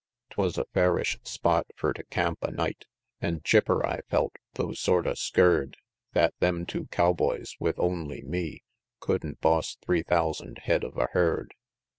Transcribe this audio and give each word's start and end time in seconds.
V. 0.29 0.33
'Twas 0.33 0.57
a 0.57 0.65
fairish 0.73 1.19
spot 1.23 1.67
fur 1.75 1.93
to 1.93 2.03
camp 2.05 2.39
a' 2.41 2.49
night; 2.49 2.85
An' 3.21 3.41
chipper 3.43 3.85
I 3.85 4.01
felt, 4.09 4.35
tho' 4.55 4.73
sort 4.73 5.05
of 5.05 5.19
skeer'd 5.19 5.77
That 6.13 6.33
them 6.39 6.65
two 6.65 6.87
cowboys 6.87 7.55
with 7.59 7.77
only 7.77 8.23
me, 8.23 8.63
Couldn't 8.99 9.41
boss 9.41 9.75
three 9.85 10.01
thousand 10.01 10.61
head 10.65 10.83
of 10.83 10.97
a 10.97 11.09
herd. 11.11 11.53